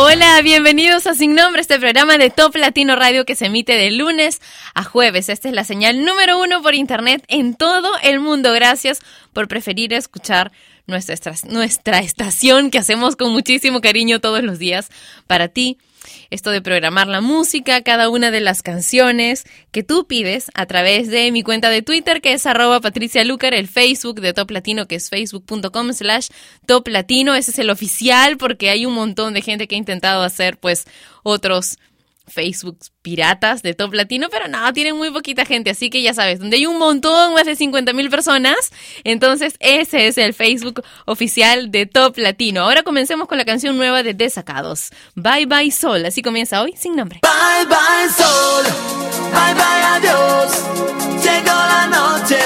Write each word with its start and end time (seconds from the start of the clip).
Hola, 0.00 0.40
bienvenidos 0.42 1.08
a 1.08 1.14
Sin 1.14 1.34
Nombre, 1.34 1.60
este 1.60 1.80
programa 1.80 2.18
de 2.18 2.30
Top 2.30 2.54
Latino 2.54 2.94
Radio 2.94 3.24
que 3.24 3.34
se 3.34 3.46
emite 3.46 3.72
de 3.72 3.90
lunes 3.90 4.40
a 4.72 4.84
jueves. 4.84 5.28
Esta 5.28 5.48
es 5.48 5.54
la 5.56 5.64
señal 5.64 6.04
número 6.04 6.40
uno 6.40 6.62
por 6.62 6.76
internet 6.76 7.24
en 7.26 7.56
todo 7.56 7.90
el 8.04 8.20
mundo. 8.20 8.52
Gracias 8.52 9.00
por 9.32 9.48
preferir 9.48 9.92
escuchar 9.92 10.52
nuestra, 10.86 11.34
nuestra 11.48 11.98
estación 11.98 12.70
que 12.70 12.78
hacemos 12.78 13.16
con 13.16 13.32
muchísimo 13.32 13.80
cariño 13.80 14.20
todos 14.20 14.44
los 14.44 14.60
días 14.60 14.88
para 15.26 15.48
ti 15.48 15.78
esto 16.30 16.50
de 16.50 16.62
programar 16.62 17.08
la 17.08 17.20
música, 17.20 17.82
cada 17.82 18.08
una 18.08 18.30
de 18.30 18.40
las 18.40 18.62
canciones 18.62 19.44
que 19.70 19.82
tú 19.82 20.06
pides 20.06 20.50
a 20.54 20.66
través 20.66 21.08
de 21.08 21.30
mi 21.32 21.42
cuenta 21.42 21.70
de 21.70 21.82
Twitter 21.82 22.20
que 22.20 22.32
es 22.32 22.46
arroba 22.46 22.80
Patricia 22.80 23.24
Lucar, 23.24 23.54
el 23.54 23.68
Facebook 23.68 24.20
de 24.20 24.32
Top 24.32 24.50
Latino 24.50 24.86
que 24.86 24.96
es 24.96 25.10
facebook.com 25.10 25.92
slash 25.92 26.28
Top 26.66 26.88
Latino, 26.88 27.34
ese 27.34 27.50
es 27.50 27.58
el 27.58 27.70
oficial 27.70 28.36
porque 28.36 28.70
hay 28.70 28.86
un 28.86 28.94
montón 28.94 29.34
de 29.34 29.42
gente 29.42 29.68
que 29.68 29.74
ha 29.74 29.78
intentado 29.78 30.22
hacer 30.22 30.58
pues 30.58 30.86
otros 31.22 31.78
Facebook 32.28 32.78
piratas 33.02 33.62
de 33.62 33.74
Top 33.74 33.94
Latino, 33.94 34.28
pero 34.30 34.48
no, 34.48 34.72
tienen 34.72 34.96
muy 34.96 35.10
poquita 35.10 35.44
gente, 35.44 35.70
así 35.70 35.90
que 35.90 36.02
ya 36.02 36.14
sabes, 36.14 36.38
donde 36.38 36.56
hay 36.56 36.66
un 36.66 36.78
montón, 36.78 37.34
más 37.34 37.46
de 37.46 37.56
50 37.56 37.92
mil 37.92 38.10
personas, 38.10 38.56
entonces 39.04 39.54
ese 39.60 40.08
es 40.08 40.18
el 40.18 40.34
Facebook 40.34 40.82
oficial 41.06 41.70
de 41.70 41.86
Top 41.86 42.18
Latino. 42.18 42.62
Ahora 42.62 42.82
comencemos 42.82 43.28
con 43.28 43.38
la 43.38 43.44
canción 43.44 43.76
nueva 43.76 44.02
de 44.02 44.14
Desacados, 44.14 44.90
Bye 45.14 45.46
Bye 45.46 45.70
Sol, 45.70 46.04
así 46.04 46.22
comienza 46.22 46.62
hoy 46.62 46.74
sin 46.76 46.96
nombre. 46.96 47.20
Bye 47.22 47.66
Bye 47.66 48.12
Sol, 48.16 48.64
bye 49.32 49.54
bye 49.54 49.78
adiós, 49.96 50.64
llegó 51.22 51.54
la 51.54 51.86
noche, 51.86 52.38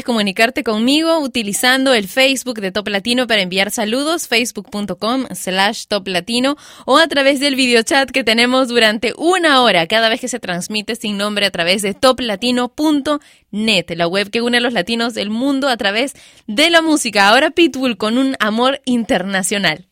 puedes 0.00 0.04
comunicarte 0.06 0.64
conmigo 0.64 1.18
utilizando 1.18 1.92
el 1.92 2.08
Facebook 2.08 2.60
de 2.60 2.72
Top 2.72 2.88
Latino 2.88 3.26
para 3.26 3.42
enviar 3.42 3.70
saludos, 3.70 4.28
facebook.com 4.28 5.26
slash 5.34 5.86
Top 5.88 6.08
Latino 6.08 6.56
o 6.86 6.96
a 6.96 7.06
través 7.06 7.38
del 7.38 7.54
videochat 7.54 8.10
que 8.10 8.24
tenemos 8.24 8.68
durante 8.68 9.12
una 9.18 9.60
hora 9.60 9.86
cada 9.88 10.08
vez 10.08 10.20
que 10.20 10.28
se 10.28 10.38
transmite 10.38 10.96
sin 10.96 11.18
nombre 11.18 11.44
a 11.44 11.50
través 11.50 11.82
de 11.82 11.92
toplatino.net, 11.92 13.90
la 13.90 14.06
web 14.06 14.30
que 14.30 14.40
une 14.40 14.56
a 14.56 14.60
los 14.60 14.72
latinos 14.72 15.12
del 15.12 15.28
mundo 15.28 15.68
a 15.68 15.76
través 15.76 16.14
de 16.46 16.70
la 16.70 16.80
música. 16.80 17.28
Ahora 17.28 17.50
Pitbull 17.50 17.98
con 17.98 18.16
un 18.16 18.36
amor 18.40 18.80
internacional. 18.86 19.86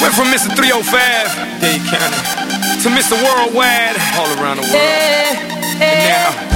Went 0.00 0.14
from 0.14 0.28
Mr. 0.28 0.54
305, 0.56 1.60
Dade 1.60 1.82
County, 1.90 2.82
to 2.82 2.88
Mr. 2.88 3.12
Worldwide, 3.22 3.96
all 4.14 4.30
around 4.40 4.56
the 4.58 4.68
world. 4.72 5.56
And 5.82 6.48
now, 6.50 6.55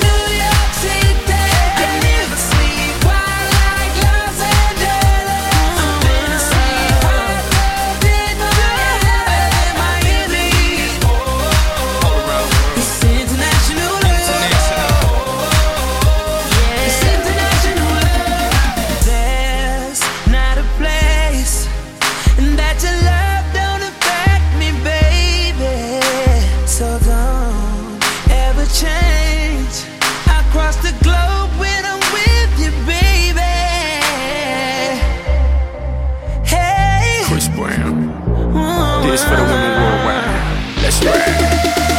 Worldwide. 39.53 40.83
Let's 40.83 41.03
ride. 41.03 41.90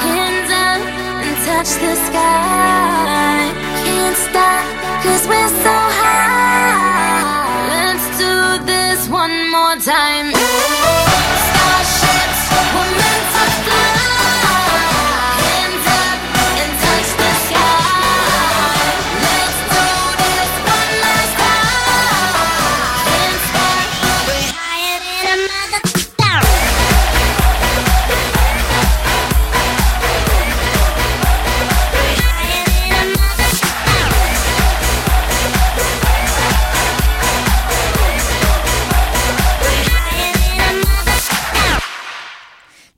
Hands 0.07 0.51
up 0.67 0.83
and 1.25 1.37
touch 1.47 1.71
the 1.83 1.95
sky. 2.07 3.41
Can't 3.85 4.19
stop, 4.29 4.65
cause 5.03 5.25
we're 5.31 5.55
so 5.67 5.75
high. 6.01 7.49
Let's 7.75 8.07
do 8.23 8.35
this 8.71 9.09
one 9.09 9.37
more 9.51 9.77
time. 9.95 10.80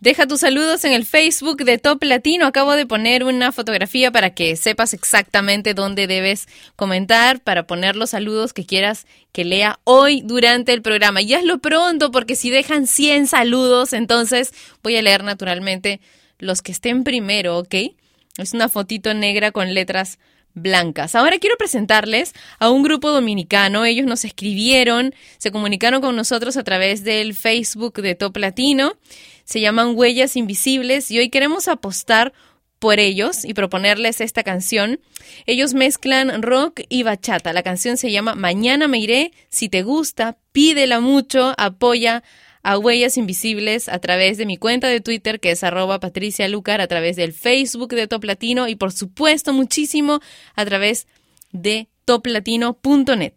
Deja 0.02 0.26
tus 0.26 0.40
saludos 0.40 0.85
en 0.85 0.94
el 0.94 1.06
Facebook 1.06 1.59
de 1.59 1.78
Top 1.78 2.02
Latino. 2.02 2.47
Acabo 2.47 2.73
de 2.73 2.87
poner 2.87 3.23
una 3.23 3.52
fotografía 3.52 4.11
para 4.11 4.30
que 4.35 4.56
sepas 4.56 4.94
exactamente 4.94 5.75
dónde 5.75 6.09
debes 6.09 6.49
comentar 6.75 7.40
para 7.40 7.68
poner 7.68 7.94
los 7.94 8.11
saludos 8.11 8.52
que 8.52 8.66
quieras 8.66 9.06
que 9.30 9.44
lea 9.44 9.78
hoy 9.85 10.23
durante 10.23 10.73
el 10.73 10.82
programa. 10.82 11.23
Y 11.23 11.35
hazlo 11.35 11.59
pronto 11.59 12.11
porque 12.11 12.35
si 12.35 12.50
dejan 12.50 12.88
100 12.88 13.28
saludos, 13.28 13.92
entonces 13.92 14.52
voy 14.82 14.97
a 14.97 15.02
leer 15.02 15.23
naturalmente 15.23 16.00
los 16.40 16.62
que 16.62 16.73
estén 16.73 17.04
primero, 17.04 17.59
¿ok? 17.59 17.75
Es 18.38 18.54
una 18.54 18.68
fotito 18.68 19.14
negra 19.14 19.52
con 19.52 19.73
letras 19.73 20.18
blancas. 20.54 21.14
Ahora 21.14 21.38
quiero 21.38 21.56
presentarles 21.56 22.32
a 22.59 22.71
un 22.71 22.82
grupo 22.82 23.12
dominicano. 23.12 23.85
Ellos 23.85 24.06
nos 24.06 24.25
escribieron, 24.25 25.14
se 25.38 25.52
comunicaron 25.52 26.00
con 26.00 26.16
nosotros 26.16 26.56
a 26.56 26.64
través 26.64 27.04
del 27.04 27.35
Facebook 27.35 28.02
de 28.02 28.16
Top 28.16 28.37
Latino 28.37 28.97
se 29.45 29.61
llaman 29.61 29.97
Huellas 29.97 30.37
Invisibles 30.37 31.11
y 31.11 31.19
hoy 31.19 31.31
queremos 31.31 31.69
apostar 31.69 32.33
por 32.79 32.99
ellos 32.99 33.45
y 33.45 33.55
proponerles 33.55 34.21
esta 34.21 34.43
canción. 34.43 34.99
Ellos 35.47 35.73
mezclan 35.73 36.43
rock 36.43 36.81
y 36.89 37.05
bachata. 37.05 37.53
La 37.53 37.63
canción 37.63 37.97
se 37.97 38.11
llama 38.11 38.35
Mañana 38.35 38.89
me 38.89 38.99
iré. 38.99 39.33
Si 39.51 39.69
te 39.69 39.83
gusta, 39.83 40.37
pídela 40.51 40.99
mucho, 40.99 41.55
apoya 41.59 42.25
a 42.65 42.79
Huellas 42.79 43.17
Invisibles 43.17 43.89
a 43.89 43.99
través 44.01 44.37
de 44.37 44.47
mi 44.47 44.57
cuenta 44.57 44.89
de 44.89 45.01
Twitter, 45.01 45.39
que 45.39 45.53
es 45.53 45.63
arroba 45.63 46.01
Patricia 46.01 46.49
Lucar, 46.49 46.81
a 46.81 46.89
través 46.89 47.15
del 47.15 47.33
Facebook 47.33 47.95
de 47.95 48.09
Top 48.09 48.25
Latino 48.25 48.67
y 48.67 48.75
por 48.75 48.91
supuesto 48.91 49.53
muchísimo 49.53 50.21
a 50.57 50.65
través 50.65 51.07
de 51.53 51.89
toplatino.net. 52.05 53.35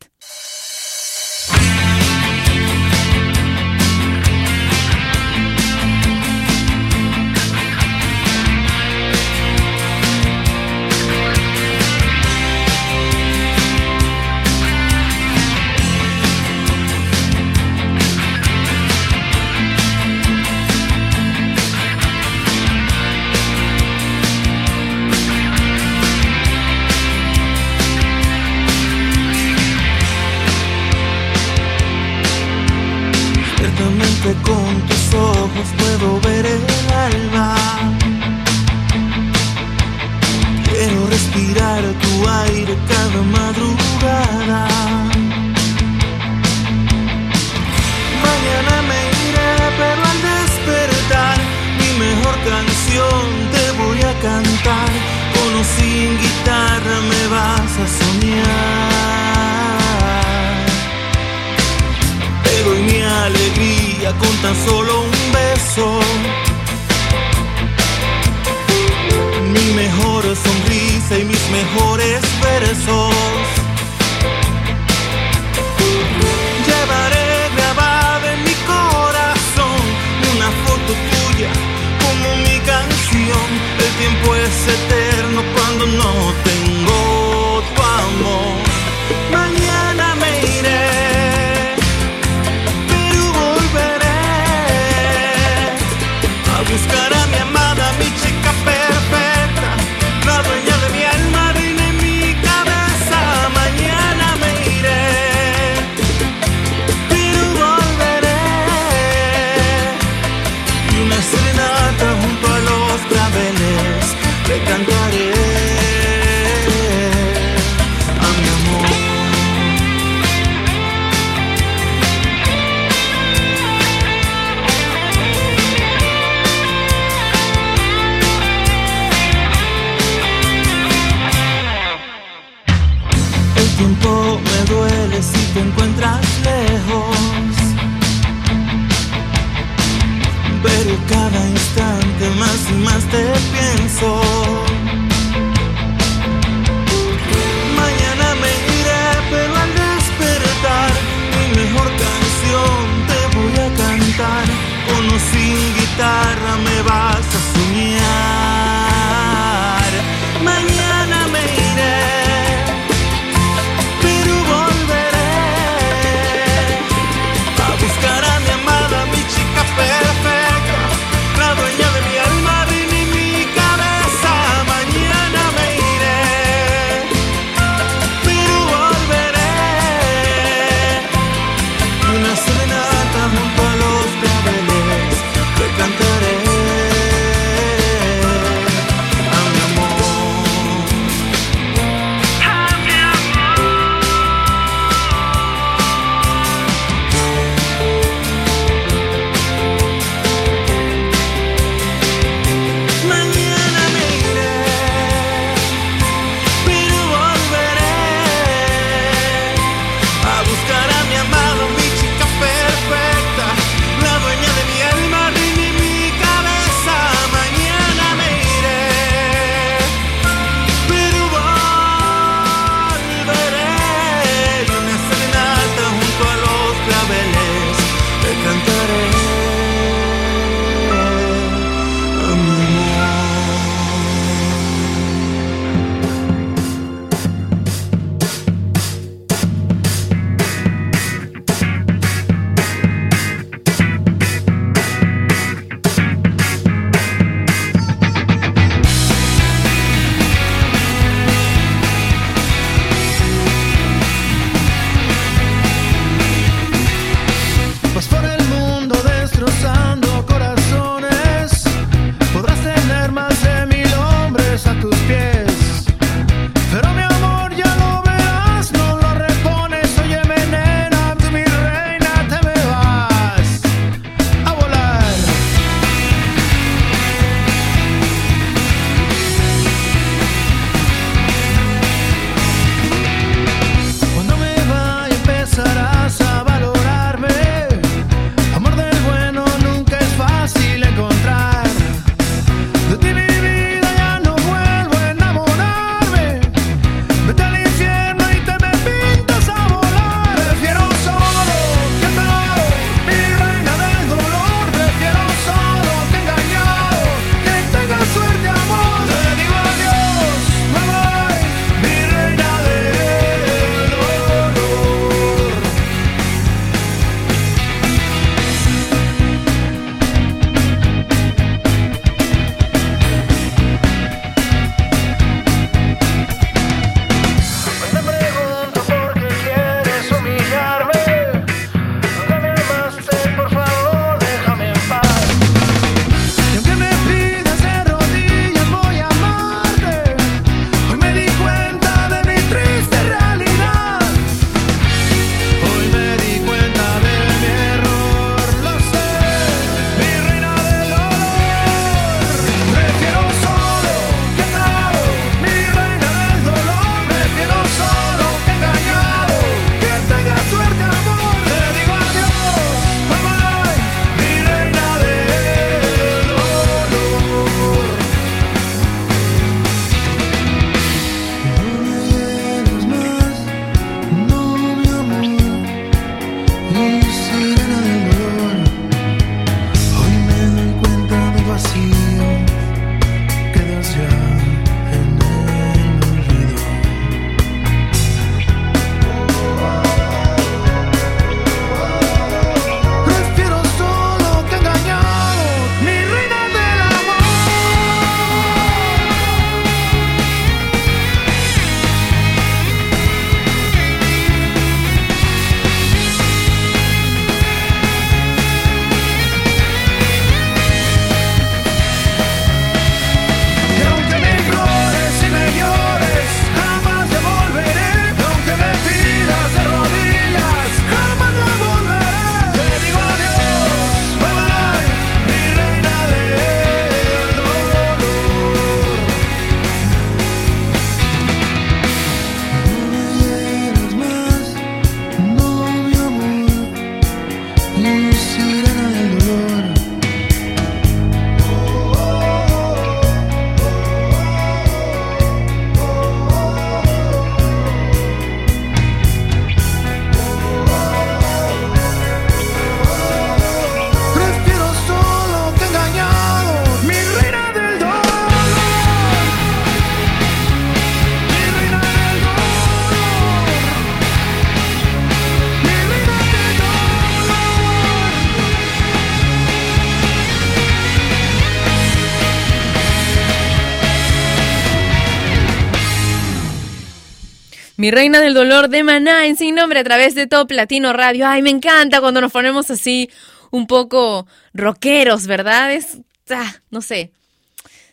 Mi 477.86 477.92
reina 477.92 478.20
del 478.20 478.34
dolor 478.34 478.70
de 478.70 478.82
Maná 478.82 479.28
en 479.28 479.38
sin 479.38 479.54
nombre 479.54 479.80
a 479.80 479.84
través 479.84 480.16
de 480.16 480.26
Top 480.26 480.50
Latino 480.50 480.92
Radio. 480.92 481.28
Ay, 481.28 481.44
me 481.44 481.52
encanta 481.52 482.02
cuando 482.02 482.20
nos 482.20 482.32
ponemos 482.32 482.72
así 482.72 483.12
un 483.52 483.68
poco 483.68 484.26
rockeros, 484.56 485.28
¿verdad? 485.28 485.72
Es, 485.72 486.00
ah, 486.32 486.52
no 486.72 486.82
sé, 486.82 487.12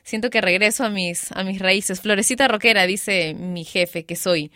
Siento 0.05 0.31
que 0.31 0.41
regreso 0.41 0.85
a 0.85 0.91
mis, 0.91 1.31
a 1.31 1.45
mis 1.45 1.61
raíces. 1.61 2.01
Florecita 2.01 2.49
rockera, 2.49 2.87
dice 2.87 3.35
mi 3.35 3.65
jefe 3.65 4.05
que 4.05 4.17
soy. 4.17 4.51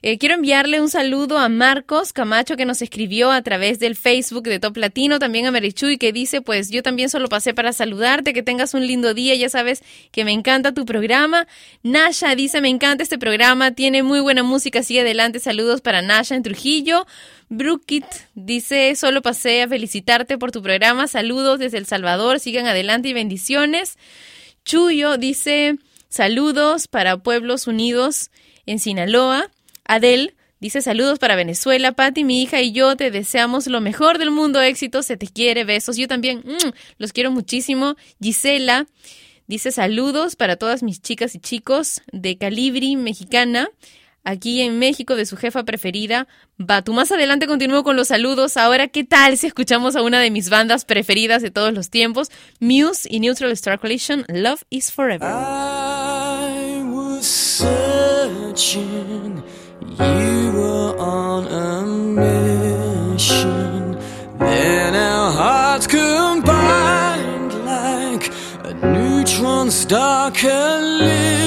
Eh, 0.00 0.16
quiero 0.16 0.34
enviarle 0.34 0.80
un 0.80 0.88
saludo 0.88 1.38
a 1.38 1.50
Marcos 1.50 2.14
Camacho 2.14 2.56
que 2.56 2.64
nos 2.64 2.80
escribió 2.80 3.30
a 3.30 3.42
través 3.42 3.78
del 3.78 3.94
Facebook 3.94 4.44
de 4.44 4.58
Top 4.58 4.76
Latino, 4.78 5.18
también 5.18 5.46
a 5.46 5.50
Marichuy 5.50 5.98
que 5.98 6.12
dice, 6.12 6.40
pues 6.40 6.70
yo 6.70 6.82
también 6.82 7.10
solo 7.10 7.28
pasé 7.28 7.52
para 7.52 7.74
saludarte, 7.74 8.32
que 8.32 8.42
tengas 8.42 8.72
un 8.72 8.86
lindo 8.86 9.12
día, 9.12 9.34
ya 9.34 9.50
sabes 9.50 9.82
que 10.12 10.24
me 10.24 10.32
encanta 10.32 10.72
tu 10.72 10.86
programa. 10.86 11.46
Nasha 11.82 12.34
dice, 12.34 12.62
me 12.62 12.68
encanta 12.68 13.02
este 13.02 13.18
programa, 13.18 13.72
tiene 13.72 14.02
muy 14.02 14.20
buena 14.20 14.42
música, 14.42 14.82
sigue 14.82 15.02
adelante, 15.02 15.40
saludos 15.40 15.82
para 15.82 16.00
Nasha 16.00 16.36
en 16.36 16.42
Trujillo. 16.42 17.06
Brookit 17.50 18.06
dice, 18.34 18.94
solo 18.96 19.20
pasé 19.20 19.62
a 19.62 19.68
felicitarte 19.68 20.38
por 20.38 20.52
tu 20.52 20.62
programa, 20.62 21.06
saludos 21.06 21.58
desde 21.58 21.76
El 21.76 21.86
Salvador, 21.86 22.40
sigan 22.40 22.66
adelante 22.66 23.08
y 23.08 23.12
bendiciones. 23.12 23.98
Chuyo 24.66 25.16
dice 25.16 25.78
saludos 26.08 26.88
para 26.88 27.18
Pueblos 27.18 27.68
Unidos 27.68 28.32
en 28.66 28.80
Sinaloa. 28.80 29.48
Adel 29.84 30.34
dice 30.58 30.82
saludos 30.82 31.20
para 31.20 31.36
Venezuela. 31.36 31.92
Patti, 31.92 32.24
mi 32.24 32.42
hija 32.42 32.60
y 32.60 32.72
yo 32.72 32.96
te 32.96 33.12
deseamos 33.12 33.68
lo 33.68 33.80
mejor 33.80 34.18
del 34.18 34.32
mundo, 34.32 34.60
éxito, 34.60 35.04
se 35.04 35.16
te 35.16 35.28
quiere, 35.28 35.62
besos. 35.62 35.96
Yo 35.96 36.08
también 36.08 36.38
mm, 36.38 36.70
los 36.98 37.12
quiero 37.12 37.30
muchísimo. 37.30 37.94
Gisela 38.20 38.88
dice 39.46 39.70
saludos 39.70 40.34
para 40.34 40.56
todas 40.56 40.82
mis 40.82 41.00
chicas 41.00 41.36
y 41.36 41.38
chicos 41.38 42.02
de 42.10 42.36
Calibri 42.36 42.96
Mexicana 42.96 43.70
aquí 44.26 44.60
en 44.60 44.78
México 44.78 45.16
de 45.16 45.24
su 45.24 45.38
jefa 45.38 45.62
preferida, 45.64 46.26
Batu. 46.58 46.92
Más 46.92 47.10
adelante 47.12 47.46
continúo 47.46 47.84
con 47.84 47.96
los 47.96 48.08
saludos. 48.08 48.56
Ahora, 48.56 48.88
¿qué 48.88 49.04
tal 49.04 49.38
si 49.38 49.46
escuchamos 49.46 49.94
a 49.96 50.02
una 50.02 50.20
de 50.20 50.30
mis 50.30 50.50
bandas 50.50 50.84
preferidas 50.84 51.40
de 51.42 51.50
todos 51.50 51.72
los 51.72 51.88
tiempos? 51.90 52.30
Muse 52.60 53.08
y 53.10 53.20
Neutral 53.20 53.52
Star 53.52 53.78
Collision, 53.78 54.24
Love 54.28 54.64
is 54.68 54.90
Forever. 54.92 55.24
I 55.26 56.82
was 56.84 57.24
searching, 57.26 58.82
you 59.80 60.52
were 60.52 60.96
on 60.98 61.46
a 61.46 61.86
mission. 63.14 63.96
Then 64.38 64.94
our 64.94 65.32
hearts 65.32 65.86
combined 65.86 67.54
like 67.64 68.30
a 68.64 68.74
neutron 68.74 69.70
star 69.70 70.30
collision. 70.32 71.46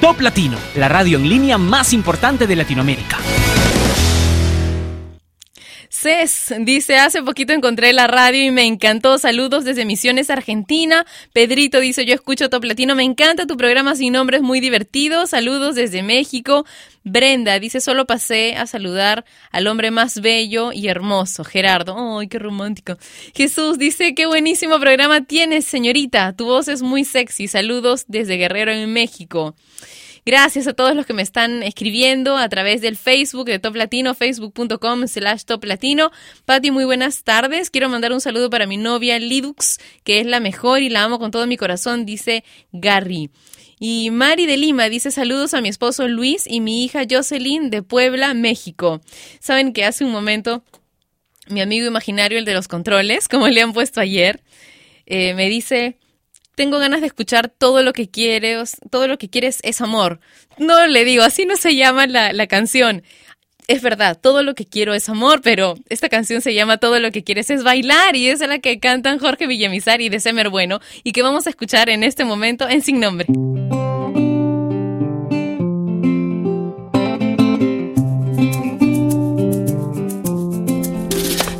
Top 0.00 0.20
Latino, 0.20 0.56
la 0.76 0.88
radio 0.88 1.18
en 1.18 1.28
línea 1.28 1.58
más 1.58 1.92
importante 1.92 2.46
de 2.46 2.54
Latinoamérica. 2.54 3.18
Dice, 6.58 6.96
hace 6.96 7.22
poquito 7.22 7.52
encontré 7.52 7.92
la 7.92 8.06
radio 8.06 8.44
y 8.44 8.50
me 8.50 8.64
encantó. 8.64 9.18
Saludos 9.18 9.64
desde 9.64 9.84
Misiones, 9.84 10.30
Argentina. 10.30 11.06
Pedrito 11.32 11.80
dice, 11.80 12.04
yo 12.04 12.14
escucho 12.14 12.50
Top 12.50 12.64
Latino, 12.64 12.94
me 12.94 13.04
encanta 13.04 13.46
tu 13.46 13.56
programa 13.56 13.94
sin 13.94 14.12
nombre, 14.12 14.38
es 14.38 14.42
muy 14.42 14.60
divertido. 14.60 15.26
Saludos 15.26 15.74
desde 15.74 16.02
México. 16.02 16.66
Brenda 17.04 17.58
dice, 17.58 17.80
solo 17.80 18.06
pasé 18.06 18.56
a 18.56 18.66
saludar 18.66 19.24
al 19.52 19.66
hombre 19.66 19.90
más 19.90 20.20
bello 20.20 20.72
y 20.72 20.88
hermoso, 20.88 21.44
Gerardo. 21.44 22.18
¡Ay, 22.18 22.28
qué 22.28 22.38
romántico! 22.38 22.96
Jesús 23.34 23.78
dice, 23.78 24.14
qué 24.14 24.26
buenísimo 24.26 24.78
programa 24.78 25.22
tienes, 25.22 25.64
señorita. 25.64 26.34
Tu 26.36 26.44
voz 26.44 26.68
es 26.68 26.82
muy 26.82 27.04
sexy. 27.04 27.48
Saludos 27.48 28.04
desde 28.08 28.36
Guerrero, 28.36 28.72
en 28.72 28.92
México. 28.92 29.54
Gracias 30.26 30.66
a 30.66 30.74
todos 30.74 30.94
los 30.94 31.06
que 31.06 31.12
me 31.12 31.22
están 31.22 31.62
escribiendo 31.62 32.36
a 32.36 32.48
través 32.48 32.80
del 32.80 32.96
Facebook 32.96 33.46
de 33.46 33.58
Top 33.58 33.74
Latino, 33.74 34.14
facebook.com 34.14 35.06
slash 35.06 35.44
Top 35.44 35.64
Latino. 35.64 36.10
Pati, 36.44 36.70
muy 36.70 36.84
buenas 36.84 37.24
tardes. 37.24 37.70
Quiero 37.70 37.88
mandar 37.88 38.12
un 38.12 38.20
saludo 38.20 38.50
para 38.50 38.66
mi 38.66 38.76
novia 38.76 39.18
Lidux, 39.18 39.78
que 40.04 40.20
es 40.20 40.26
la 40.26 40.40
mejor 40.40 40.82
y 40.82 40.90
la 40.90 41.04
amo 41.04 41.18
con 41.18 41.30
todo 41.30 41.46
mi 41.46 41.56
corazón, 41.56 42.04
dice 42.04 42.44
Gary. 42.72 43.30
Y 43.78 44.10
Mari 44.10 44.44
de 44.44 44.58
Lima 44.58 44.90
dice 44.90 45.10
saludos 45.10 45.54
a 45.54 45.62
mi 45.62 45.70
esposo 45.70 46.06
Luis 46.06 46.46
y 46.46 46.60
mi 46.60 46.84
hija 46.84 47.04
Jocelyn 47.10 47.70
de 47.70 47.82
Puebla, 47.82 48.34
México. 48.34 49.00
Saben 49.40 49.72
que 49.72 49.86
hace 49.86 50.04
un 50.04 50.12
momento 50.12 50.62
mi 51.48 51.60
amigo 51.60 51.86
imaginario, 51.86 52.38
el 52.38 52.44
de 52.44 52.54
los 52.54 52.68
controles, 52.68 53.26
como 53.28 53.48
le 53.48 53.62
han 53.62 53.72
puesto 53.72 54.00
ayer, 54.00 54.42
eh, 55.06 55.34
me 55.34 55.48
dice, 55.48 55.96
tengo 56.54 56.78
ganas 56.78 57.00
de 57.00 57.06
escuchar 57.06 57.48
todo 57.48 57.82
lo 57.82 57.92
que 57.92 58.08
quieres, 58.08 58.76
todo 58.90 59.08
lo 59.08 59.18
que 59.18 59.28
quieres 59.30 59.58
es 59.62 59.80
amor. 59.80 60.20
No 60.58 60.86
le 60.86 61.04
digo, 61.04 61.22
así 61.22 61.46
no 61.46 61.56
se 61.56 61.74
llama 61.74 62.06
la, 62.06 62.32
la 62.32 62.46
canción. 62.46 63.02
es 63.68 63.82
verdad, 63.82 64.18
todo 64.20 64.42
lo 64.42 64.54
que 64.54 64.66
quiero 64.66 64.94
es 64.94 65.08
amor, 65.08 65.40
pero 65.42 65.76
esta 65.88 66.08
canción 66.08 66.40
se 66.40 66.54
llama 66.54 66.78
Todo 66.78 66.98
lo 66.98 67.12
que 67.12 67.22
quieres 67.22 67.50
es 67.50 67.62
bailar 67.62 68.16
y 68.16 68.28
es 68.28 68.40
la 68.40 68.58
que 68.58 68.80
cantan 68.80 69.18
Jorge 69.18 69.46
Villamizar 69.46 70.00
y 70.00 70.08
de 70.08 70.18
Semer 70.20 70.48
Bueno 70.50 70.80
y 71.04 71.12
que 71.12 71.22
vamos 71.22 71.46
a 71.46 71.50
escuchar 71.50 71.88
en 71.88 72.02
este 72.02 72.24
momento 72.24 72.68
en 72.68 72.82
Sin 72.82 72.98
Nombre. 72.98 73.26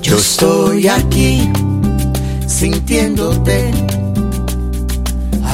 Yo 0.02 0.16
estoy 0.16 0.88
aquí 0.88 1.48
sintiéndote. 2.48 3.99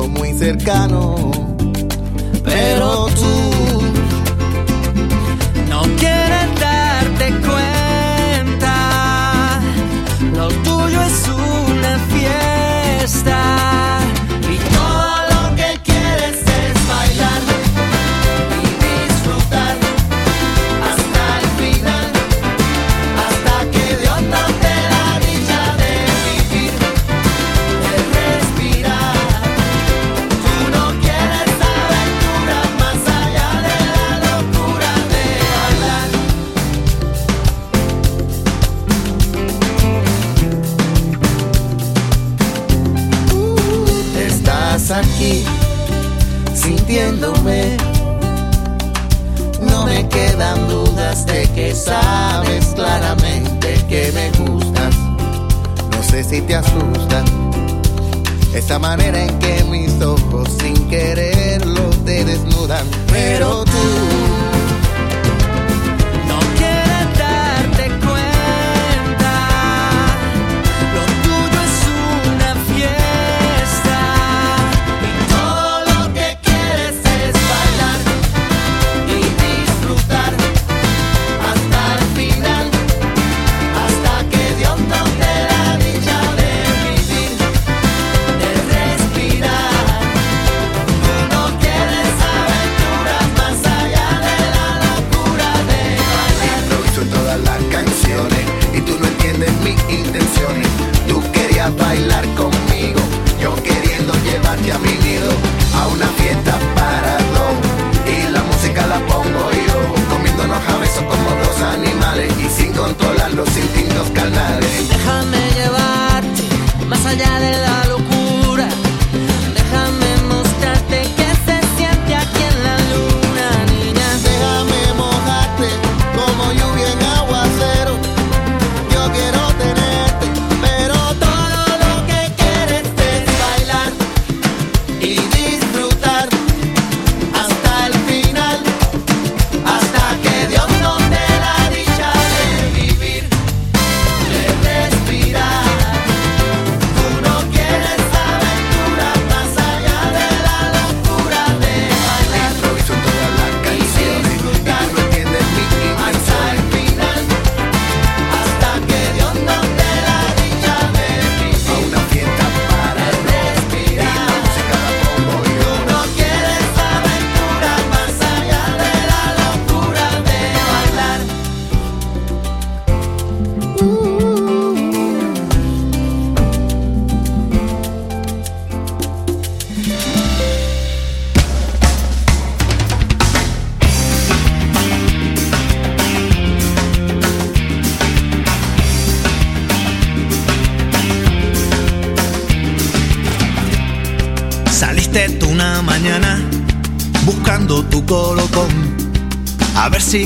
muy 0.00 0.32
cercano. 0.32 1.30
Pero 2.44 3.06
tú 3.14 3.51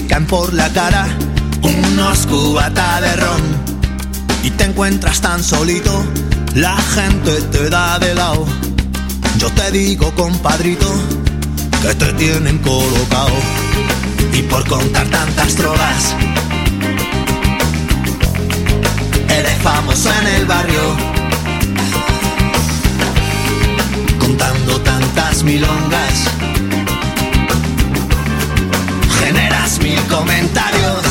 Caen 0.09 0.27
por 0.27 0.53
la 0.55 0.69
cara 0.73 1.07
unos 1.63 2.27
cubatas 2.27 3.01
de 3.01 3.17
ron. 3.17 3.43
Y 4.43 4.51
te 4.51 4.65
encuentras 4.65 5.21
tan 5.21 5.43
solito, 5.43 6.05
la 6.55 6.77
gente 6.77 7.33
te 7.53 7.69
da 7.69 7.99
de 7.99 8.15
lado. 8.15 8.47
Yo 9.39 9.51
te 9.51 9.71
digo, 9.73 10.15
compadrito, 10.15 10.93
que 11.83 11.95
te 11.95 12.13
tienen 12.15 12.59
colocado. 12.59 13.33
Y 14.33 14.43
por 14.43 14.67
contar 14.69 15.09
tantas 15.09 15.57
drogas, 15.57 16.15
eres 19.29 19.59
famoso 19.63 20.11
en 20.21 20.27
el 20.29 20.47
barrio. 20.47 21.17
contando 24.19 24.81
tantas 24.81 25.43
milongas. 25.45 26.36
Generas 29.37 29.79
mil 29.81 30.01
comentarios. 30.09 31.03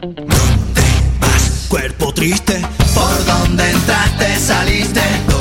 ¿Dónde 0.00 0.82
vas? 1.20 1.66
Cuerpo 1.68 2.14
triste. 2.14 2.58
¿Por 2.94 3.26
dónde 3.26 3.70
entraste, 3.70 4.40
saliste? 4.40 5.33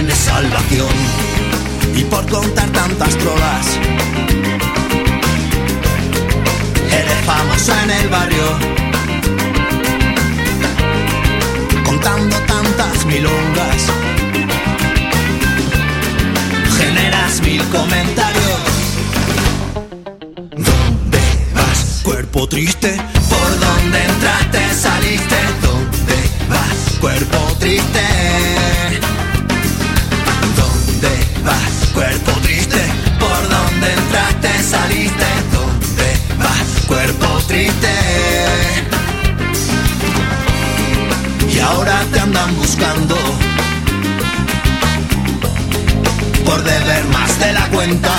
Tiene 0.00 0.14
salvación. 0.14 0.88
Y 1.94 2.04
por 2.04 2.26
contar 2.30 2.68
tantas 2.70 3.14
trolas, 3.18 3.66
eres 6.90 7.24
famoso 7.26 7.72
en 7.84 7.90
el 7.90 8.08
barrio. 8.08 8.46
Contando 11.84 12.36
tantas 12.46 13.04
milongas, 13.04 13.80
generas 16.78 17.42
mil 17.42 17.62
comentarios. 17.64 18.60
¿Dónde 20.56 21.20
vas? 21.54 22.00
Cuerpo 22.02 22.48
triste. 22.48 22.96
¿Por 23.28 23.50
dónde 23.66 24.02
entraste, 24.04 24.60
saliste? 24.74 25.36
¿Dónde 25.60 26.16
vas? 26.48 26.98
Cuerpo 27.00 27.38
triste. 27.58 28.00
Cuerpo 32.00 32.32
triste. 32.40 32.80
¿Por 33.18 33.42
dónde 33.50 33.92
entraste, 33.92 34.62
saliste? 34.62 35.26
¿Dónde 35.52 36.08
vas? 36.38 36.86
Cuerpo 36.86 37.26
triste. 37.46 37.94
Y 41.54 41.58
ahora 41.58 42.02
te 42.10 42.20
andan 42.20 42.56
buscando 42.56 43.16
por 46.46 46.64
deber 46.64 47.04
más 47.08 47.38
de 47.38 47.52
la 47.52 47.68
cuenta. 47.68 48.14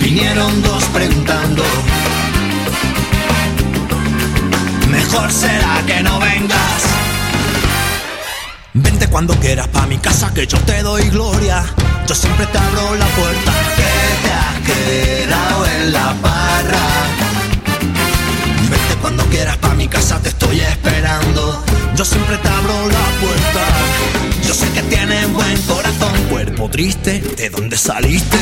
Vinieron 0.00 0.60
dos 0.62 0.82
preguntando. 0.86 1.62
Mejor 4.90 5.30
será 5.30 5.84
que 5.86 6.02
no 6.02 6.18
vengas. 6.18 7.07
Cuando 9.10 9.34
quieras 9.36 9.68
pa' 9.68 9.86
mi 9.86 9.96
casa 9.98 10.32
que 10.34 10.46
yo 10.46 10.58
te 10.60 10.82
doy 10.82 11.08
gloria. 11.08 11.64
Yo 12.06 12.14
siempre 12.14 12.46
te 12.46 12.58
abro 12.58 12.94
la 12.94 13.06
puerta 13.06 13.52
que 13.76 13.92
te 14.22 14.32
has 14.32 14.58
quedado 14.66 15.66
en 15.66 15.92
la 15.92 16.14
barra. 16.22 16.86
Vente 18.70 18.94
cuando 19.00 19.24
quieras 19.24 19.56
pa' 19.58 19.74
mi 19.74 19.88
casa, 19.88 20.20
te 20.20 20.28
estoy 20.28 20.60
esperando. 20.60 21.64
Yo 21.96 22.04
siempre 22.04 22.36
te 22.36 22.48
abro 22.48 22.88
la 22.88 23.06
puerta. 23.20 23.66
Yo 24.46 24.54
sé 24.54 24.68
que 24.72 24.82
tienes 24.82 25.32
buen 25.32 25.62
corazón, 25.62 26.12
cuerpo 26.30 26.68
triste. 26.70 27.20
¿De 27.36 27.50
dónde 27.50 27.76
saliste? 27.76 28.38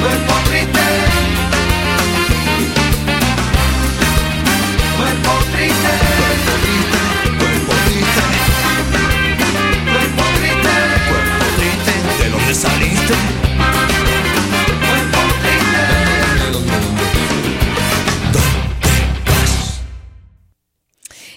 Cuerpo 0.00 0.34
triste. 0.48 1.51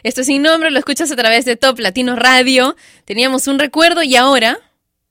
Esto 0.05 0.23
sin 0.23 0.43
nombre 0.43 0.69
lo 0.69 0.77
escuchas 0.77 1.11
a 1.11 1.15
través 1.15 1.45
de 1.45 1.55
Top 1.55 1.79
Latino 1.79 2.15
Radio. 2.15 2.75
Teníamos 3.05 3.47
un 3.47 3.57
recuerdo 3.57 4.03
y 4.03 4.15
ahora 4.15 4.59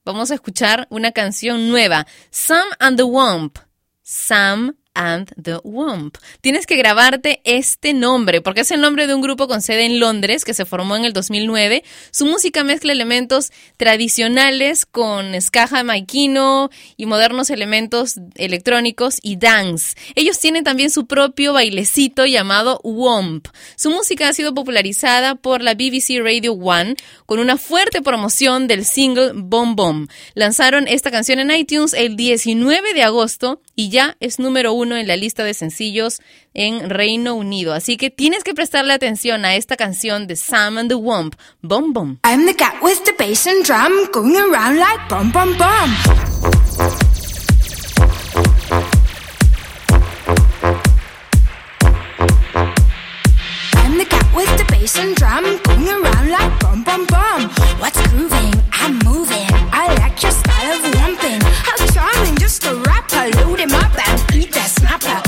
vamos 0.04 0.30
a 0.30 0.34
escuchar 0.34 0.86
una 0.88 1.10
canción 1.10 1.68
nueva. 1.68 2.06
Sam 2.30 2.64
and 2.78 2.96
the 2.96 3.02
Womp. 3.02 3.58
Sam 4.04 4.76
and 4.94 5.32
the 5.40 5.56
Womp. 5.64 6.16
Tienes 6.40 6.66
que 6.66 6.76
grabarte 6.76 7.40
este 7.44 7.92
nombre, 7.92 8.40
porque 8.40 8.60
es 8.60 8.70
el 8.70 8.80
nombre 8.80 9.06
de 9.06 9.14
un 9.14 9.20
grupo 9.20 9.48
con 9.48 9.60
sede 9.60 9.84
en 9.84 10.00
Londres 10.00 10.44
que 10.44 10.54
se 10.54 10.64
formó 10.64 10.96
en 10.96 11.04
el 11.04 11.12
2009. 11.12 11.84
Su 12.10 12.26
música 12.26 12.64
mezcla 12.64 12.92
elementos 12.92 13.52
tradicionales 13.76 14.86
con 14.86 15.40
ska 15.40 15.66
jamaiquino 15.66 16.70
y 16.96 17.06
modernos 17.06 17.50
elementos 17.50 18.16
electrónicos 18.36 19.18
y 19.22 19.36
dance. 19.36 19.96
Ellos 20.14 20.38
tienen 20.38 20.64
también 20.64 20.90
su 20.90 21.06
propio 21.06 21.52
bailecito 21.52 22.26
llamado 22.26 22.80
Womp. 22.84 23.48
Su 23.76 23.90
música 23.90 24.28
ha 24.28 24.32
sido 24.32 24.54
popularizada 24.54 25.34
por 25.34 25.62
la 25.62 25.74
BBC 25.74 26.20
Radio 26.22 26.52
One 26.52 26.96
con 27.26 27.40
una 27.40 27.56
fuerte 27.56 28.02
promoción 28.02 28.68
del 28.68 28.84
single 28.84 29.32
Bom 29.34 29.74
Bom. 29.76 30.06
Lanzaron 30.34 30.86
esta 30.86 31.10
canción 31.10 31.40
en 31.40 31.50
iTunes 31.50 31.94
el 31.94 32.16
19 32.16 32.94
de 32.94 33.02
agosto 33.02 33.60
y 33.74 33.88
ya 33.88 34.16
es 34.20 34.38
número 34.38 34.72
uno 34.72 34.83
en 34.92 35.08
la 35.08 35.16
lista 35.16 35.44
de 35.44 35.54
sencillos 35.54 36.20
en 36.52 36.90
Reino 36.90 37.34
Unido. 37.34 37.72
Así 37.72 37.96
que 37.96 38.10
tienes 38.10 38.44
que 38.44 38.54
prestarle 38.54 38.92
atención 38.92 39.44
a 39.44 39.56
esta 39.56 39.76
canción 39.76 40.26
de 40.26 40.36
Sam 40.36 40.78
and 40.78 40.88
the 40.88 40.94
Womp, 40.94 41.34
Bom 41.62 41.92
Bom. 41.92 42.18
I'm 42.24 42.46
the 42.46 42.54
cat 42.54 42.74
with 42.82 43.02
the 43.04 43.14
bass 43.18 43.46
and 43.46 43.64
drum 43.64 43.92
going 44.12 44.36
around 44.36 44.78
like 44.78 45.08
cat 54.06 54.26
with 54.34 54.58
the 54.58 54.64
bass 54.72 54.98
and 54.98 55.14
drum 55.16 55.44
going 55.62 55.88
around 55.88 56.28
like 56.30 56.60
bum 56.60 56.84
bum 56.84 57.06
bum. 57.06 57.48
What's 57.80 58.00
grooving? 58.08 58.54
I'm 58.72 58.98
moving. 59.04 59.46
I 59.72 59.94
like 60.00 60.22
your 60.22 60.32
style 60.32 60.72
of 60.76 60.82
lumping. 60.82 61.03
All 63.24 63.30
loaded 63.30 63.70
my 63.70 63.88
bag, 63.96 64.34
eat 64.34 64.52
that 64.52 64.68
snapper. 64.68 65.23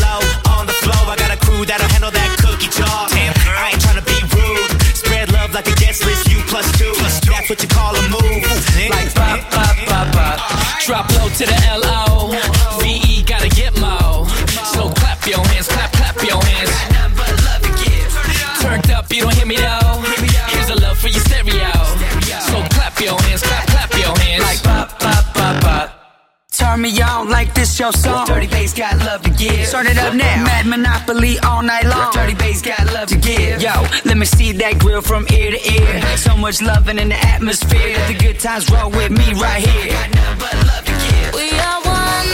Low 0.00 0.20
on 0.56 0.66
the 0.66 0.76
flow, 0.84 1.02
I 1.06 1.16
got 1.16 1.30
a 1.30 1.38
crew 1.38 1.64
that'll 1.64 1.88
handle 1.88 2.10
that 2.10 2.30
cookie 2.40 2.72
jar. 2.72 3.08
Damn, 3.12 3.32
I 3.54 3.72
ain't 3.72 3.80
tryna 3.80 4.04
be 4.04 4.18
rude. 4.34 4.70
Spread 4.96 5.32
love 5.32 5.52
like 5.52 5.68
a 5.68 5.76
guest 5.76 6.04
list, 6.04 6.28
you 6.28 6.40
plus 6.48 6.66
two. 6.78 6.92
That's 7.30 7.48
what 7.48 7.62
you 7.62 7.68
call 7.68 7.96
a 7.96 8.02
move. 8.08 8.44
Like 8.90 9.14
Pop, 9.14 9.40
pop, 9.50 9.76
pop, 9.86 10.06
pop. 10.12 10.38
Drop 10.86 11.06
low 11.16 11.28
to 11.28 11.44
the 11.46 11.58
L-O. 11.68 12.30
V-E 12.30 12.59
Turn 26.80 26.94
me 26.94 27.02
on 27.02 27.28
like 27.28 27.52
this 27.52 27.78
your 27.78 27.92
song. 27.92 28.26
Dirty 28.26 28.46
bass 28.46 28.72
got 28.72 28.96
love 29.00 29.20
to 29.20 29.30
give. 29.30 29.66
Start 29.66 29.84
it 29.84 29.98
up 29.98 30.14
now. 30.14 30.44
Mad 30.44 30.64
Monopoly 30.64 31.38
all 31.40 31.62
night 31.62 31.84
long. 31.84 32.10
Dirty 32.10 32.32
bass 32.32 32.62
got 32.62 32.82
love 32.94 33.06
to 33.08 33.18
give. 33.18 33.60
Yo, 33.60 33.70
let 34.06 34.16
me 34.16 34.24
see 34.24 34.52
that 34.52 34.78
grill 34.78 35.02
from 35.02 35.26
ear 35.30 35.50
to 35.50 35.72
ear. 35.74 36.16
So 36.16 36.34
much 36.38 36.62
loving 36.62 36.98
in 36.98 37.10
the 37.10 37.16
atmosphere. 37.16 37.98
Let 37.98 38.08
the 38.08 38.14
good 38.14 38.40
times 38.40 38.70
roll 38.70 38.88
with 38.88 39.10
me 39.10 39.34
right 39.34 39.60
here. 39.62 39.92
We 41.36 41.52
are 41.60 41.82
one 41.84 42.32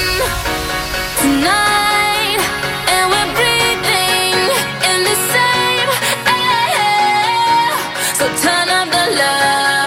tonight, 1.18 2.38
and 2.86 3.10
we're 3.10 3.30
breathing 3.34 4.46
in 4.86 4.98
the 5.10 5.16
same 5.34 5.90
air. 6.30 7.74
So 8.14 8.30
turn 8.46 8.68
up 8.70 8.86
the 8.94 9.06
love, 9.10 9.85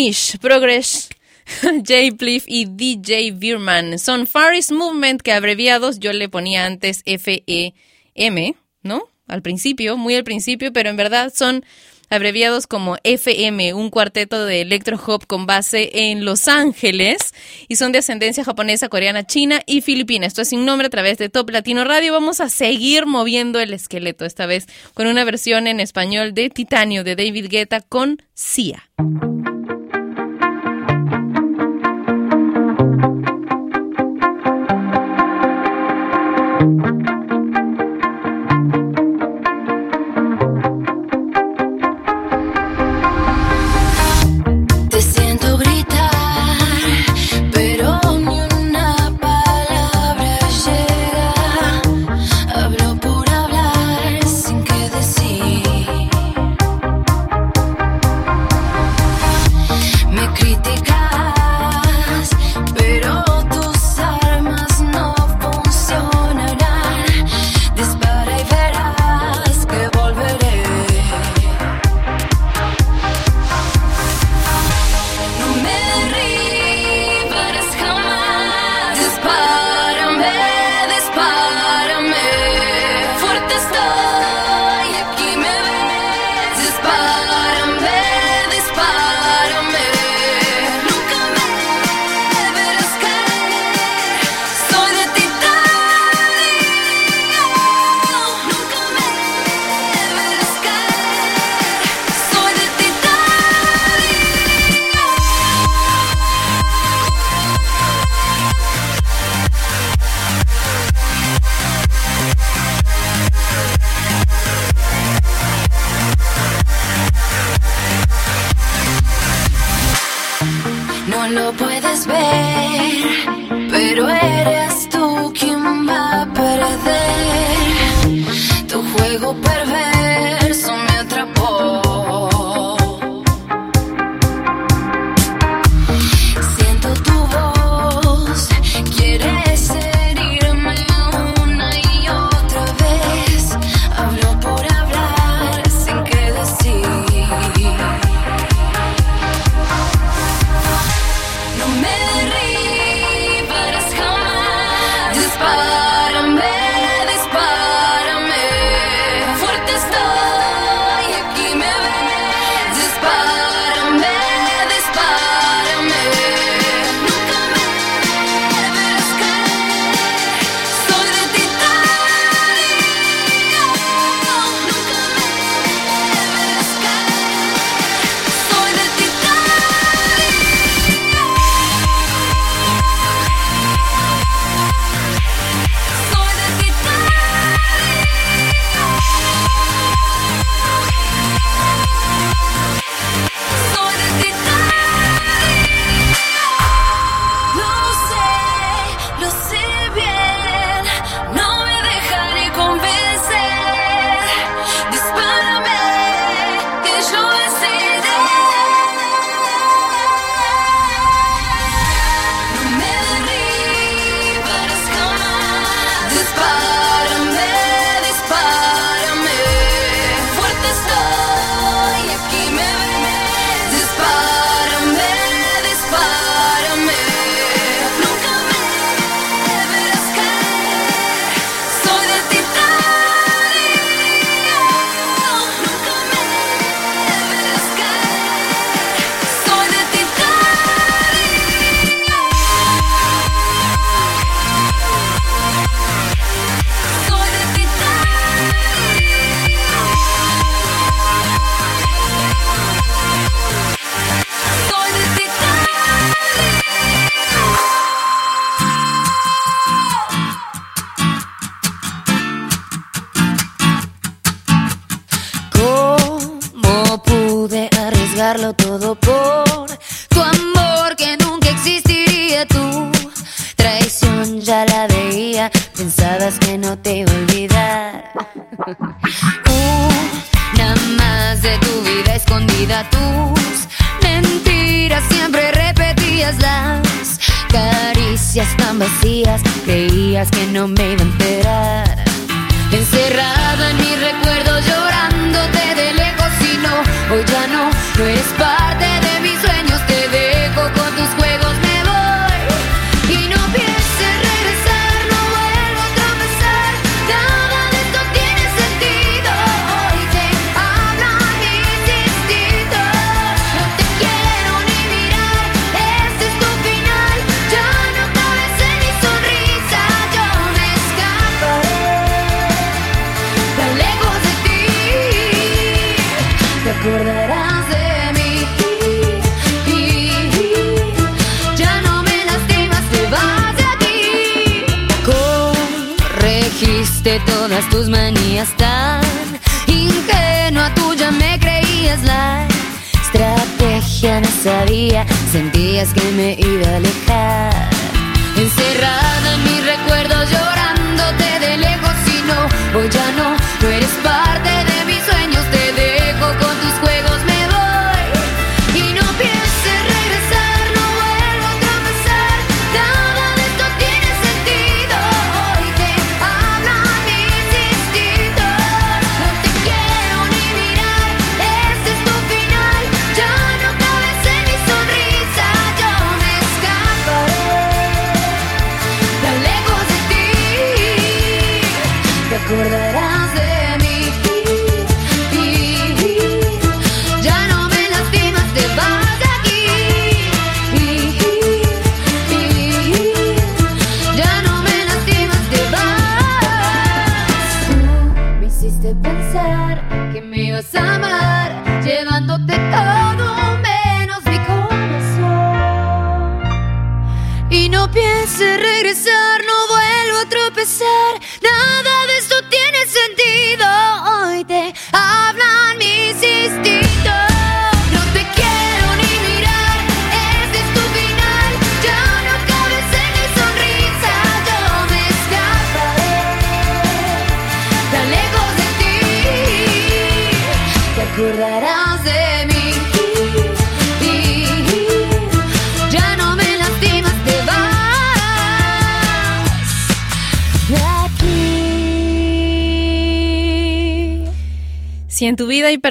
Kevnish, 0.00 0.38
Progress, 0.38 1.10
Jay 1.86 2.10
Pliff 2.10 2.44
y 2.46 2.64
DJ 2.64 3.32
Bierman 3.32 3.98
son 3.98 4.26
Far 4.26 4.54
East 4.54 4.72
Movement 4.72 5.20
que 5.20 5.30
abreviados 5.30 5.98
yo 5.98 6.14
le 6.14 6.30
ponía 6.30 6.64
antes 6.64 7.02
FEM, 7.04 8.54
¿no? 8.82 9.02
Al 9.26 9.42
principio, 9.42 9.98
muy 9.98 10.14
al 10.14 10.24
principio, 10.24 10.72
pero 10.72 10.88
en 10.88 10.96
verdad 10.96 11.30
son 11.34 11.66
abreviados 12.08 12.66
como 12.66 12.96
FM, 13.04 13.74
un 13.74 13.90
cuarteto 13.90 14.46
de 14.46 14.62
electro 14.62 14.98
hop 15.06 15.26
con 15.26 15.44
base 15.44 15.90
en 15.92 16.24
Los 16.24 16.48
Ángeles 16.48 17.34
y 17.68 17.76
son 17.76 17.92
de 17.92 17.98
ascendencia 17.98 18.42
japonesa, 18.42 18.88
coreana, 18.88 19.26
china 19.26 19.60
y 19.66 19.82
filipina. 19.82 20.26
Esto 20.26 20.40
es 20.40 20.48
sin 20.48 20.64
nombre 20.64 20.86
a 20.86 20.90
través 20.90 21.18
de 21.18 21.28
Top 21.28 21.50
Latino 21.50 21.84
Radio. 21.84 22.14
Vamos 22.14 22.40
a 22.40 22.48
seguir 22.48 23.04
moviendo 23.04 23.60
el 23.60 23.74
esqueleto, 23.74 24.24
esta 24.24 24.46
vez 24.46 24.66
con 24.94 25.08
una 25.08 25.24
versión 25.24 25.66
en 25.66 25.78
español 25.78 26.32
de 26.32 26.48
Titanio 26.48 27.04
de 27.04 27.16
David 27.16 27.48
Guetta 27.50 27.82
con 27.82 28.22
Sia. 28.32 28.88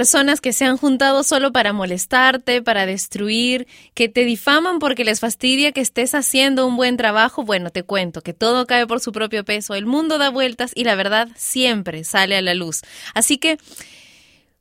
Personas 0.09 0.41
que 0.41 0.53
se 0.53 0.65
han 0.65 0.75
juntado 0.75 1.21
solo 1.21 1.51
para 1.51 1.71
molestarte, 1.71 2.63
para 2.63 2.87
destruir, 2.87 3.67
que 3.93 4.09
te 4.09 4.25
difaman 4.25 4.79
porque 4.79 5.03
les 5.03 5.19
fastidia 5.19 5.71
que 5.71 5.81
estés 5.81 6.15
haciendo 6.15 6.65
un 6.65 6.77
buen 6.77 6.97
trabajo, 6.97 7.43
bueno, 7.43 7.69
te 7.69 7.83
cuento 7.83 8.21
que 8.21 8.33
todo 8.33 8.65
cae 8.65 8.87
por 8.87 9.01
su 9.01 9.11
propio 9.11 9.45
peso, 9.45 9.75
el 9.75 9.85
mundo 9.85 10.17
da 10.17 10.31
vueltas 10.31 10.71
y 10.73 10.83
la 10.83 10.95
verdad 10.95 11.29
siempre 11.35 12.03
sale 12.03 12.35
a 12.35 12.41
la 12.41 12.55
luz. 12.55 12.81
Así 13.13 13.37
que 13.37 13.59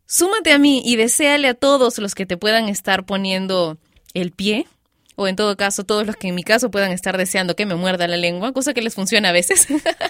súmate 0.04 0.52
a 0.52 0.58
mí 0.58 0.82
y 0.84 0.96
deséale 0.96 1.48
a 1.48 1.54
todos 1.54 1.96
los 1.96 2.14
que 2.14 2.26
te 2.26 2.36
puedan 2.36 2.68
estar 2.68 3.06
poniendo 3.06 3.78
el 4.12 4.32
pie 4.32 4.66
o 5.18 5.26
en 5.26 5.34
todo 5.34 5.56
caso 5.56 5.82
todos 5.82 6.06
los 6.06 6.16
que 6.16 6.28
en 6.28 6.36
mi 6.36 6.44
caso 6.44 6.70
puedan 6.70 6.92
estar 6.92 7.18
deseando 7.18 7.56
que 7.56 7.66
me 7.66 7.74
muerda 7.74 8.06
la 8.06 8.16
lengua, 8.16 8.52
cosa 8.52 8.72
que 8.72 8.82
les 8.82 8.94
funciona 8.94 9.30
a 9.30 9.32
veces. 9.32 9.66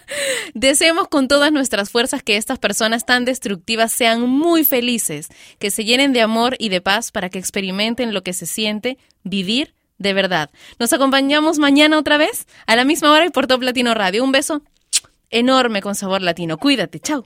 Deseemos 0.54 1.08
con 1.08 1.28
todas 1.28 1.50
nuestras 1.50 1.88
fuerzas 1.88 2.22
que 2.22 2.36
estas 2.36 2.58
personas 2.58 3.06
tan 3.06 3.24
destructivas 3.24 3.90
sean 3.90 4.28
muy 4.28 4.64
felices, 4.64 5.28
que 5.58 5.70
se 5.70 5.86
llenen 5.86 6.12
de 6.12 6.20
amor 6.20 6.56
y 6.58 6.68
de 6.68 6.82
paz 6.82 7.10
para 7.10 7.30
que 7.30 7.38
experimenten 7.38 8.12
lo 8.12 8.22
que 8.22 8.34
se 8.34 8.44
siente 8.44 8.98
vivir 9.24 9.74
de 9.96 10.12
verdad. 10.12 10.50
Nos 10.78 10.92
acompañamos 10.92 11.58
mañana 11.58 11.98
otra 11.98 12.18
vez 12.18 12.46
a 12.66 12.76
la 12.76 12.84
misma 12.84 13.10
hora 13.10 13.24
y 13.24 13.30
por 13.30 13.46
Top 13.46 13.62
Latino 13.62 13.94
Radio. 13.94 14.22
Un 14.22 14.32
beso 14.32 14.60
enorme 15.30 15.80
con 15.80 15.94
sabor 15.94 16.20
latino. 16.20 16.58
Cuídate, 16.58 17.00
chao. 17.00 17.24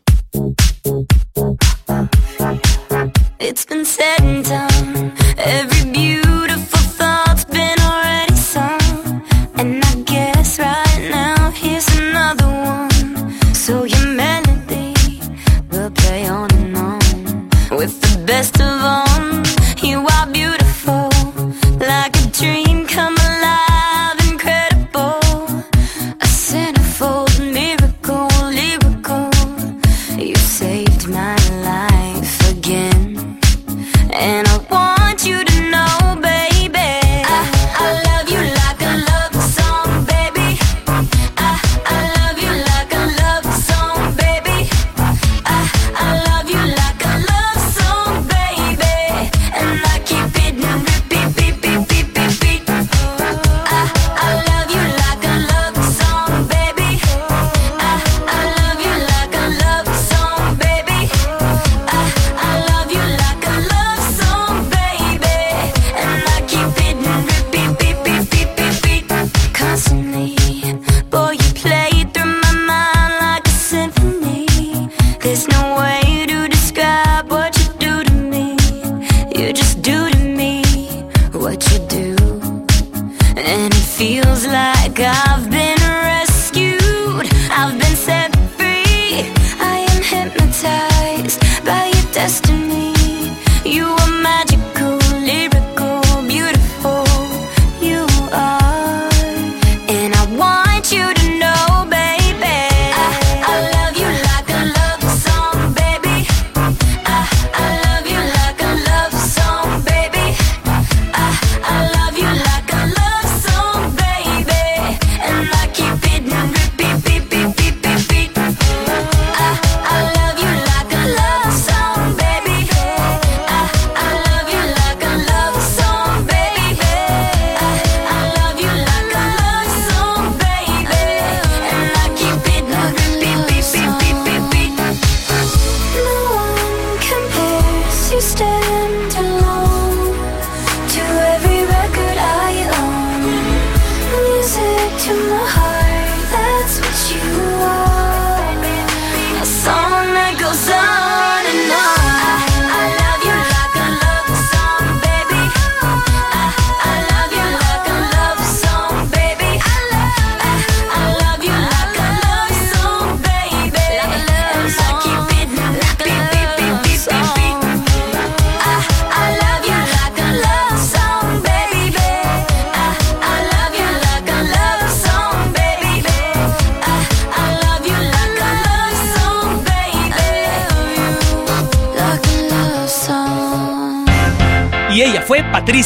Best 18.26 18.60
of 18.60 18.82
them, 18.82 19.11